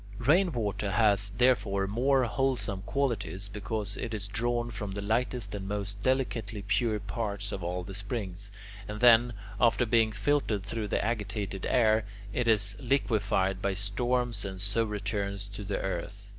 [0.17, 6.01] Rainwater has, therefore, more wholesome qualities, because it is drawn from the lightest and most
[6.01, 8.51] delicately pure parts of all the springs,
[8.87, 12.03] and then, after being filtered through the agitated air,
[12.33, 16.29] it is liquefied by storms and so returns to the earth.